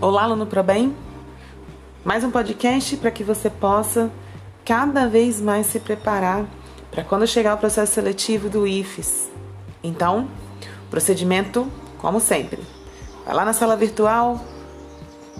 Olá, 0.00 0.22
aluno 0.22 0.46
Pro 0.46 0.62
Bem. 0.62 0.94
Mais 2.04 2.22
um 2.22 2.30
podcast 2.30 2.96
para 2.98 3.10
que 3.10 3.24
você 3.24 3.50
possa 3.50 4.08
cada 4.64 5.08
vez 5.08 5.40
mais 5.40 5.66
se 5.66 5.80
preparar 5.80 6.46
para 6.88 7.02
quando 7.02 7.26
chegar 7.26 7.56
o 7.56 7.58
processo 7.58 7.94
seletivo 7.94 8.48
do 8.48 8.64
IFES. 8.64 9.28
Então, 9.82 10.28
procedimento 10.88 11.66
como 11.98 12.20
sempre. 12.20 12.62
Vai 13.26 13.34
lá 13.34 13.44
na 13.44 13.52
sala 13.52 13.74
virtual, 13.74 14.40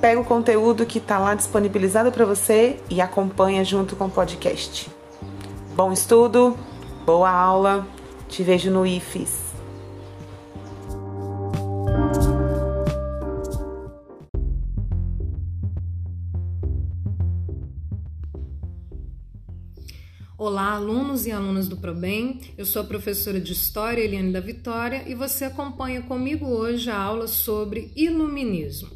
pega 0.00 0.20
o 0.20 0.24
conteúdo 0.24 0.84
que 0.84 0.98
está 0.98 1.16
lá 1.16 1.36
disponibilizado 1.36 2.10
para 2.10 2.26
você 2.26 2.80
e 2.90 3.00
acompanha 3.00 3.64
junto 3.64 3.94
com 3.94 4.06
o 4.06 4.10
podcast. 4.10 4.90
Bom 5.76 5.92
estudo, 5.92 6.58
boa 7.06 7.30
aula, 7.30 7.86
te 8.28 8.42
vejo 8.42 8.68
no 8.68 8.84
IFES. 8.84 9.49
Olá, 20.42 20.72
alunos 20.72 21.26
e 21.26 21.30
alunas 21.30 21.68
do 21.68 21.76
ProBem. 21.76 22.40
Eu 22.56 22.64
sou 22.64 22.80
a 22.80 22.84
professora 22.86 23.38
de 23.38 23.52
História 23.52 24.02
Eliane 24.02 24.32
da 24.32 24.40
Vitória 24.40 25.04
e 25.06 25.14
você 25.14 25.44
acompanha 25.44 26.00
comigo 26.00 26.46
hoje 26.46 26.88
a 26.88 26.96
aula 26.96 27.26
sobre 27.26 27.92
Iluminismo. 27.94 28.88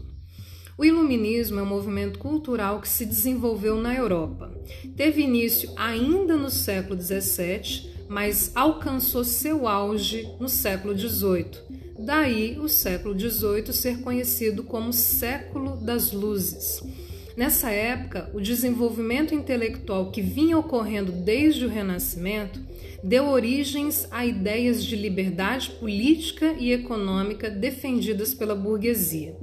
O 0.78 0.86
Iluminismo 0.86 1.60
é 1.60 1.62
um 1.62 1.66
movimento 1.66 2.18
cultural 2.18 2.80
que 2.80 2.88
se 2.88 3.04
desenvolveu 3.04 3.76
na 3.76 3.94
Europa. 3.94 4.50
Teve 4.96 5.20
início 5.20 5.70
ainda 5.76 6.34
no 6.34 6.48
século 6.48 6.98
XVII, 6.98 7.90
mas 8.08 8.50
alcançou 8.54 9.22
seu 9.22 9.68
auge 9.68 10.26
no 10.40 10.48
século 10.48 10.96
XVIII. 10.96 11.84
Daí 11.98 12.58
o 12.58 12.70
século 12.70 13.12
XVIII 13.20 13.70
ser 13.70 14.00
conhecido 14.00 14.64
como 14.64 14.94
século 14.94 15.76
das 15.76 16.10
luzes. 16.10 16.80
Nessa 17.36 17.70
época, 17.70 18.30
o 18.32 18.40
desenvolvimento 18.40 19.34
intelectual 19.34 20.12
que 20.12 20.22
vinha 20.22 20.56
ocorrendo 20.56 21.10
desde 21.10 21.66
o 21.66 21.68
Renascimento 21.68 22.60
deu 23.02 23.26
origens 23.26 24.06
a 24.10 24.24
ideias 24.24 24.84
de 24.84 24.94
liberdade 24.94 25.70
política 25.72 26.54
e 26.58 26.72
econômica 26.72 27.50
defendidas 27.50 28.32
pela 28.32 28.54
burguesia. 28.54 29.36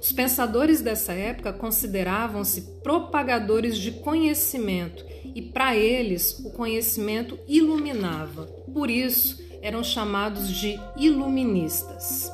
Os 0.00 0.10
pensadores 0.12 0.80
dessa 0.80 1.12
época 1.12 1.52
consideravam-se 1.52 2.62
propagadores 2.82 3.78
de 3.78 3.92
conhecimento 3.92 5.04
e, 5.34 5.40
para 5.40 5.76
eles, 5.76 6.40
o 6.44 6.50
conhecimento 6.50 7.38
iluminava. 7.46 8.44
Por 8.72 8.90
isso, 8.90 9.40
eram 9.62 9.82
chamados 9.84 10.48
de 10.48 10.78
iluministas. 10.96 12.30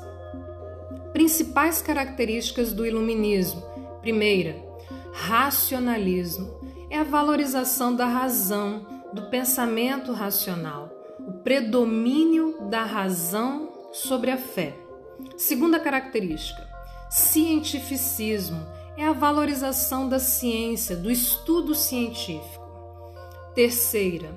Principais 1.12 1.80
características 1.82 2.72
do 2.72 2.84
iluminismo: 2.84 3.62
primeira, 4.02 4.71
racionalismo 5.12 6.60
é 6.90 6.98
a 6.98 7.04
valorização 7.04 7.94
da 7.94 8.06
razão, 8.06 8.86
do 9.12 9.28
pensamento 9.28 10.12
racional, 10.12 10.90
o 11.20 11.32
predomínio 11.44 12.68
da 12.68 12.82
razão 12.82 13.70
sobre 13.92 14.30
a 14.30 14.36
fé. 14.36 14.74
Segunda 15.36 15.78
característica, 15.78 16.66
cientificismo 17.10 18.66
é 18.96 19.04
a 19.04 19.12
valorização 19.12 20.08
da 20.08 20.18
ciência, 20.18 20.96
do 20.96 21.10
estudo 21.10 21.74
científico. 21.74 22.62
Terceira, 23.54 24.34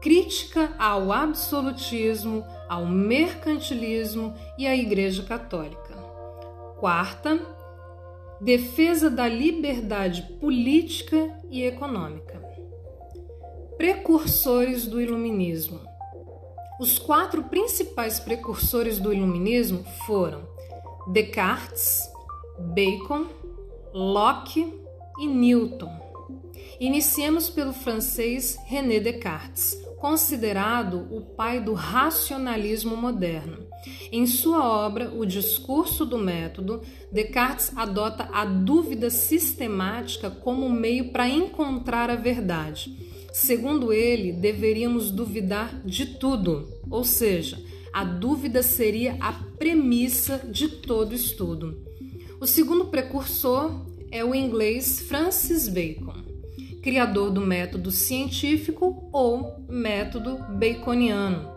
crítica 0.00 0.72
ao 0.78 1.12
absolutismo, 1.12 2.44
ao 2.68 2.86
mercantilismo 2.86 4.34
e 4.58 4.66
à 4.66 4.76
Igreja 4.76 5.22
Católica. 5.22 5.94
Quarta, 6.78 7.40
defesa 8.42 9.08
da 9.08 9.28
liberdade 9.28 10.22
política 10.40 11.32
e 11.48 11.62
econômica. 11.62 12.42
Precursores 13.76 14.84
do 14.84 15.00
Iluminismo. 15.00 15.78
Os 16.80 16.98
quatro 16.98 17.44
principais 17.44 18.18
precursores 18.18 18.98
do 18.98 19.14
Iluminismo 19.14 19.84
foram 20.04 20.42
Descartes, 21.12 22.02
Bacon, 22.58 23.26
Locke 23.94 24.74
e 25.20 25.26
Newton. 25.28 25.92
Iniciemos 26.80 27.48
pelo 27.48 27.72
francês 27.72 28.58
René 28.66 28.98
Descartes, 28.98 29.80
considerado 30.02 31.06
o 31.12 31.20
pai 31.20 31.60
do 31.60 31.74
racionalismo 31.74 32.96
moderno. 32.96 33.58
Em 34.10 34.26
sua 34.26 34.68
obra 34.68 35.14
O 35.14 35.24
Discurso 35.24 36.04
do 36.04 36.18
Método, 36.18 36.82
Descartes 37.12 37.70
adota 37.76 38.28
a 38.32 38.44
dúvida 38.44 39.10
sistemática 39.10 40.28
como 40.28 40.68
meio 40.68 41.12
para 41.12 41.28
encontrar 41.28 42.10
a 42.10 42.16
verdade. 42.16 42.98
Segundo 43.32 43.92
ele, 43.92 44.32
deveríamos 44.32 45.12
duvidar 45.12 45.80
de 45.84 46.04
tudo, 46.16 46.68
ou 46.90 47.04
seja, 47.04 47.62
a 47.92 48.02
dúvida 48.02 48.60
seria 48.60 49.16
a 49.20 49.32
premissa 49.56 50.38
de 50.38 50.66
todo 50.66 51.14
estudo. 51.14 51.80
O 52.40 52.46
segundo 52.46 52.86
precursor 52.86 53.86
é 54.10 54.24
o 54.24 54.34
inglês 54.34 55.00
Francis 55.02 55.68
Bacon 55.68 56.21
criador 56.82 57.30
do 57.30 57.40
método 57.40 57.90
científico 57.90 59.08
ou 59.12 59.64
método 59.68 60.38
baconiano. 60.58 61.50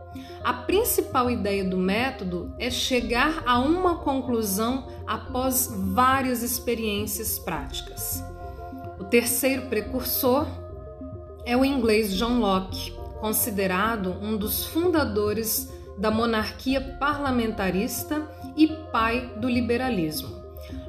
A 0.44 0.54
principal 0.54 1.30
ideia 1.30 1.66
do 1.66 1.76
método 1.76 2.54
é 2.60 2.70
chegar 2.70 3.44
a 3.46 3.60
uma 3.60 3.98
conclusão 3.98 4.88
após 5.08 5.74
várias 5.94 6.44
experiências 6.44 7.40
práticas. 7.40 8.24
O 9.00 9.04
terceiro 9.04 9.64
precursor 9.64 10.46
é 11.46 11.58
o 11.58 11.66
inglês 11.66 12.14
John 12.14 12.40
Locke, 12.40 12.94
considerado 13.20 14.16
um 14.22 14.38
dos 14.38 14.66
fundadores 14.66 15.74
da 15.98 16.12
monarquia 16.12 16.80
parlamentarista 17.00 18.30
e 18.56 18.68
pai 18.92 19.34
do 19.38 19.50
liberalismo. 19.50 20.44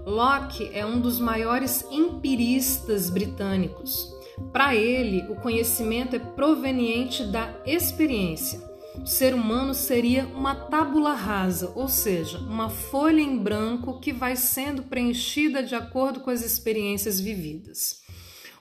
Locke 0.05 0.71
é 0.73 0.85
um 0.85 1.01
dos 1.01 1.19
maiores 1.19 1.85
empiristas 1.91 3.11
britânicos. 3.11 4.16
Para 4.53 4.75
ele, 4.75 5.25
o 5.31 5.37
conhecimento 5.37 6.17
é 6.17 6.19
proveniente 6.19 7.25
da 7.25 7.55
experiência. 7.67 8.61
O 9.01 9.07
ser 9.07 9.35
humano 9.35 9.75
seria 9.75 10.27
uma 10.27 10.55
tábula 10.55 11.13
rasa, 11.13 11.73
ou 11.75 11.89
seja, 11.89 12.39
uma 12.39 12.71
folha 12.71 13.21
em 13.21 13.37
branco 13.37 14.01
que 14.01 14.13
vai 14.13 14.37
sendo 14.37 14.85
preenchida 14.85 15.63
de 15.63 15.75
acordo 15.75 16.21
com 16.21 16.31
as 16.31 16.43
experiências 16.43 17.21
vividas. 17.21 18.03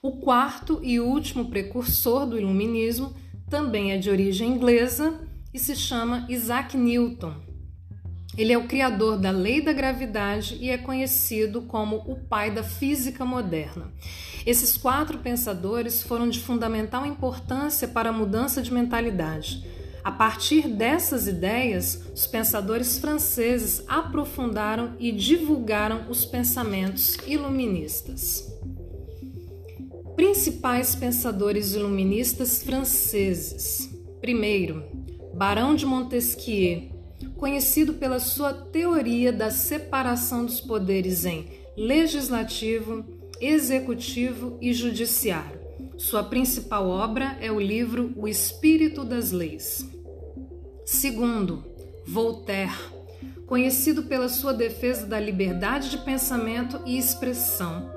O 0.02 0.18
quarto 0.18 0.80
e 0.84 1.00
último 1.00 1.50
precursor 1.50 2.26
do 2.28 2.38
iluminismo 2.38 3.16
também 3.50 3.92
é 3.92 3.98
de 3.98 4.10
origem 4.10 4.50
inglesa 4.50 5.20
e 5.54 5.58
se 5.58 5.76
chama 5.76 6.26
Isaac 6.30 6.76
Newton. 6.76 7.45
Ele 8.38 8.52
é 8.52 8.58
o 8.58 8.68
criador 8.68 9.18
da 9.18 9.32
lei 9.32 9.62
da 9.62 9.72
gravidade 9.72 10.58
e 10.60 10.70
é 10.70 10.78
conhecido 10.78 11.62
como 11.62 11.98
o 12.06 12.16
pai 12.16 12.52
da 12.52 12.64
física 12.64 13.24
moderna. 13.24 13.94
Esses 14.46 14.76
quatro 14.76 15.20
pensadores 15.20 16.04
foram 16.04 16.28
de 16.28 16.40
fundamental 16.40 17.06
importância 17.06 17.88
para 17.88 18.10
a 18.10 18.14
mudança 18.14 18.62
de 18.62 18.74
mentalidade. 18.74 19.66
A 20.04 20.12
partir 20.12 20.68
dessas 20.68 21.28
ideias, 21.28 22.00
os 22.14 22.28
pensadores 22.28 23.00
franceses 23.00 23.84
aprofundaram 23.88 24.96
e 25.00 25.12
divulgaram 25.12 26.10
os 26.10 26.26
pensamentos 26.26 27.18
iluministas. 27.26 28.54
Principais 30.16 30.94
pensadores 30.94 31.74
iluministas 31.74 32.62
franceses: 32.62 33.90
primeiro, 34.22 34.84
Barão 35.34 35.74
de 35.74 35.86
Montesquieu, 35.86 36.95
conhecido 37.38 37.94
pela 37.94 38.20
sua 38.20 38.54
teoria 38.54 39.32
da 39.32 39.52
separação 39.52 40.46
dos 40.46 40.62
poderes 40.62 41.26
em 41.26 41.48
legislativo, 41.76 43.06
executivo 43.40 44.58
e 44.62 44.74
judiciário. 44.74 45.60
Sua 45.98 46.24
principal 46.24 46.88
obra 46.88 47.38
é 47.42 47.52
o 47.52 47.60
livro 47.60 48.14
O 48.16 48.28
Espírito 48.28 49.04
das 49.04 49.32
Leis. 49.32 49.86
Segundo, 50.86 51.64
Voltaire, 52.06 52.72
conhecido 53.46 54.04
pela 54.04 54.30
sua 54.30 54.54
defesa 54.54 55.06
da 55.06 55.20
liberdade 55.20 55.90
de 55.90 55.98
pensamento 55.98 56.80
e 56.86 56.98
expressão. 56.98 57.90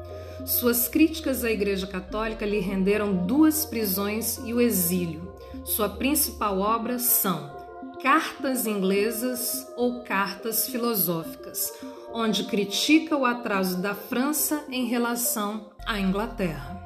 Suas 0.47 0.89
críticas 0.89 1.45
à 1.45 1.51
Igreja 1.51 1.87
Católica 1.87 2.47
lhe 2.47 2.61
renderam 2.61 3.27
duas 3.27 3.67
prisões 3.67 4.39
e 4.45 4.55
o 4.55 4.61
exílio. 4.61 5.33
Sua 5.65 5.89
principal 5.89 6.59
obra 6.61 6.99
são 6.99 7.58
Cartas 8.03 8.65
Inglesas 8.65 9.67
ou 9.77 10.05
Cartas 10.05 10.69
Filosóficas, 10.69 11.73
onde 12.13 12.45
critica 12.45 13.17
o 13.17 13.25
atraso 13.25 13.83
da 13.83 13.93
França 13.93 14.65
em 14.69 14.87
relação 14.87 15.73
à 15.85 15.99
Inglaterra. 15.99 16.81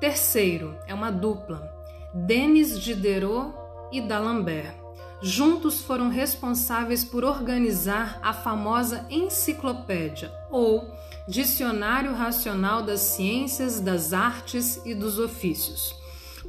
Terceiro, 0.00 0.74
é 0.86 0.94
uma 0.94 1.12
dupla, 1.12 1.70
Denis 2.14 2.80
Diderot 2.80 3.52
e 3.92 4.00
D'Alembert. 4.00 4.74
Juntos 5.20 5.82
foram 5.82 6.08
responsáveis 6.08 7.04
por 7.04 7.24
organizar 7.24 8.18
a 8.22 8.32
famosa 8.32 9.06
Enciclopédia, 9.10 10.32
ou 10.50 10.90
Dicionário 11.28 12.14
Racional 12.14 12.82
das 12.82 13.00
Ciências, 13.00 13.80
das 13.80 14.14
Artes 14.14 14.80
e 14.86 14.94
dos 14.94 15.18
Ofícios. 15.18 16.01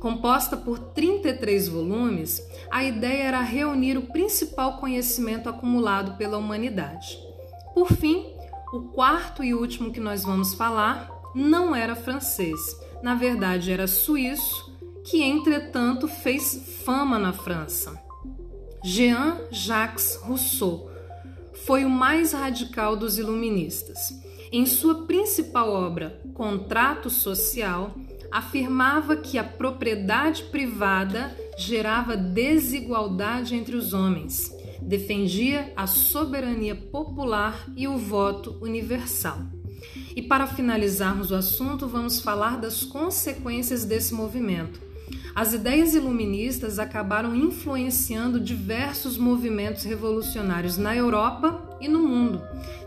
Composta 0.04 0.58
por 0.58 0.80
33 0.80 1.70
volumes, 1.70 2.46
a 2.70 2.84
ideia 2.84 3.24
era 3.24 3.40
reunir 3.40 3.98
o 3.98 4.08
principal 4.08 4.76
conhecimento 4.76 5.48
acumulado 5.48 6.18
pela 6.18 6.38
humanidade. 6.38 7.18
Por 7.74 7.88
fim, 7.88 8.26
o 8.74 8.82
quarto 8.90 9.42
e 9.42 9.54
último 9.54 9.94
que 9.94 10.02
nós 10.02 10.26
vamos 10.26 10.56
falar 10.56 11.10
não 11.34 11.74
era 11.74 11.96
francês, 11.96 12.60
na 13.02 13.16
verdade 13.16 13.72
era 13.72 13.88
suíço, 13.88 14.78
que 15.06 15.24
entretanto 15.24 16.06
fez 16.10 16.82
fama 16.84 17.18
na 17.18 17.32
França. 17.32 17.98
Jean-Jacques 18.84 20.20
Rousseau 20.22 20.92
foi 21.66 21.86
o 21.86 21.90
mais 21.90 22.34
radical 22.34 22.98
dos 22.98 23.18
iluministas. 23.18 24.22
Em 24.52 24.66
sua 24.66 25.06
principal 25.06 25.72
obra, 25.72 26.22
Contrato 26.34 27.10
Social, 27.10 27.96
afirmava 28.34 29.16
que 29.16 29.38
a 29.38 29.44
propriedade 29.44 30.44
privada 30.46 31.38
gerava 31.56 32.18
desigualdade 32.18 33.56
entre 33.56 33.76
os 33.76 33.94
homens, 33.94 34.52
defendia 34.82 35.72
a 35.76 35.86
soberania 35.86 36.76
popular 36.76 37.64
e 37.78 37.88
o 37.88 37.96
voto 37.96 38.58
universal. 38.60 39.38
E 40.16 40.22
para 40.22 40.48
finalizarmos 40.48 41.30
o 41.30 41.36
assunto, 41.36 41.88
vamos 41.88 42.22
falar 42.22 42.58
das 42.58 42.84
consequências 42.84 43.86
desse 43.86 44.16
movimento 44.16 44.93
as 45.36 45.54
ideias 45.54 45.96
iluministas 45.96 46.78
acabaram 46.78 47.36
influenciando 47.36 48.40
diversos 48.40 49.18
movimentos 49.18 49.84
revolucionários 49.84 50.78
na 50.78 50.96
Europa 50.96 51.78
e 51.82 51.88
no 51.88 52.00
mundo. 52.00 52.42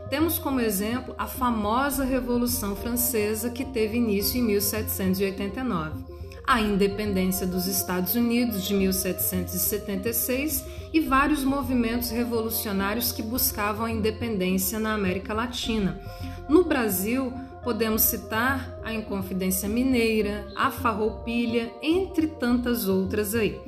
Temos 0.08 0.38
como 0.38 0.60
exemplo 0.60 1.12
a 1.18 1.26
famosa 1.26 2.04
Revolução 2.04 2.76
Francesa 2.76 3.50
que 3.50 3.64
teve 3.64 3.96
início 3.96 4.38
em 4.38 4.44
1789, 4.44 6.04
a 6.46 6.60
independência 6.60 7.44
dos 7.44 7.66
Estados 7.66 8.14
Unidos 8.14 8.62
de 8.62 8.74
1776 8.74 10.64
e 10.92 11.00
vários 11.00 11.42
movimentos 11.42 12.10
revolucionários 12.10 13.10
que 13.10 13.22
buscavam 13.22 13.86
a 13.86 13.90
independência 13.90 14.78
na 14.78 14.94
América 14.94 15.34
Latina. 15.34 16.00
No 16.48 16.62
Brasil, 16.62 17.32
Podemos 17.66 18.02
citar 18.02 18.78
a 18.84 18.94
Inconfidência 18.94 19.68
Mineira, 19.68 20.46
a 20.54 20.70
Farroupilha, 20.70 21.72
entre 21.82 22.28
tantas 22.28 22.86
outras 22.86 23.34
aí. 23.34 23.60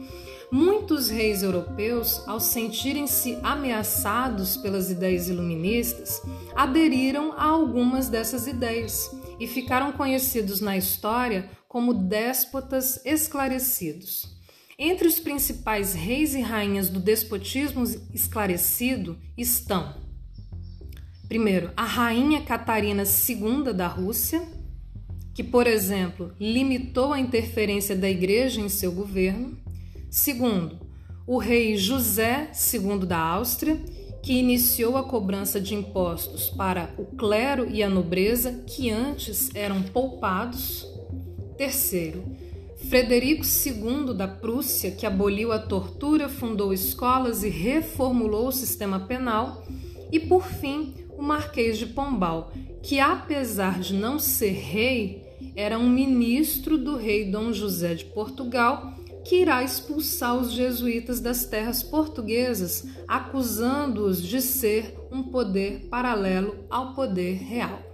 Muitos 0.53 1.11
reis 1.11 1.43
europeus, 1.43 2.23
ao 2.25 2.39
sentirem-se 2.39 3.41
ameaçados 3.43 4.57
pelas 4.57 4.89
ideias 4.89 5.29
iluministas, 5.29 6.23
aderiram 6.55 7.33
a 7.33 7.43
algumas 7.43 8.09
dessas 8.09 8.47
ideias 8.47 9.11
e 9.41 9.49
ficaram 9.49 9.91
conhecidos 9.91 10.61
na 10.61 10.77
história 10.77 11.51
como 11.67 11.93
déspotas 11.93 13.05
esclarecidos. 13.05 14.29
Entre 14.79 15.09
os 15.09 15.19
principais 15.19 15.93
reis 15.93 16.37
e 16.37 16.41
rainhas 16.41 16.89
do 16.89 17.01
despotismo 17.01 17.83
esclarecido 18.15 19.19
estão 19.37 20.07
Primeiro, 21.29 21.71
a 21.77 21.85
rainha 21.85 22.41
Catarina 22.41 23.03
II 23.05 23.75
da 23.75 23.87
Rússia, 23.87 24.43
que, 25.35 25.45
por 25.45 25.67
exemplo, 25.67 26.33
limitou 26.41 27.13
a 27.13 27.21
interferência 27.21 27.95
da 27.95 28.09
igreja 28.09 28.63
em 28.63 28.69
seu 28.71 28.91
governo. 28.91 29.57
Segundo, 30.11 30.79
o 31.27 31.37
rei 31.37 31.77
José 31.77 32.51
II 32.73 33.07
da 33.07 33.19
Áustria, 33.19 33.79
que 34.23 34.33
iniciou 34.33 34.97
a 34.97 35.05
cobrança 35.05 35.61
de 35.61 35.75
impostos 35.75 36.49
para 36.49 36.95
o 36.97 37.05
clero 37.05 37.69
e 37.71 37.83
a 37.83 37.91
nobreza 37.91 38.65
que 38.67 38.91
antes 38.91 39.51
eram 39.55 39.83
poupados. 39.83 40.87
Terceiro, 41.59 42.25
Frederico 42.89 43.45
II 43.45 44.15
da 44.15 44.27
Prússia, 44.27 44.93
que 44.93 45.05
aboliu 45.05 45.53
a 45.53 45.59
tortura, 45.59 46.27
fundou 46.27 46.73
escolas 46.73 47.43
e 47.43 47.51
reformulou 47.51 48.49
o 48.49 48.53
sistema 48.53 49.01
penal. 49.01 49.63
E 50.11 50.19
por 50.19 50.47
fim, 50.47 50.95
o 51.19 51.23
Marquês 51.23 51.77
de 51.77 51.87
Pombal, 51.87 52.53
que 52.81 53.01
apesar 53.01 53.81
de 53.81 53.93
não 53.93 54.19
ser 54.19 54.53
rei, 54.53 55.27
era 55.57 55.79
um 55.79 55.89
ministro 55.89 56.79
do 56.79 56.97
rei 56.97 57.31
Dom 57.31 57.53
José 57.53 57.95
de 57.95 58.05
Portugal, 58.05 58.95
que 59.25 59.43
irá 59.43 59.63
expulsar 59.63 60.37
os 60.37 60.53
jesuítas 60.53 61.21
das 61.21 61.45
terras 61.45 61.83
portuguesas, 61.83 62.87
acusando-os 63.07 64.23
de 64.23 64.41
ser 64.41 64.95
um 65.11 65.23
poder 65.25 65.89
paralelo 65.91 66.65
ao 66.71 66.95
poder 66.95 67.35
real. 67.35 67.88